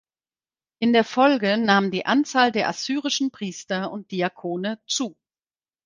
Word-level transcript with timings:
In 0.79 0.93
der 0.93 1.03
Folge 1.03 1.59
nahm 1.59 1.91
die 1.91 2.07
Anzahl 2.07 2.51
der 2.51 2.69
assyrischen 2.69 3.29
Priester 3.29 3.91
und 3.91 4.09
Diakone 4.09 4.81
zu. 4.87 5.15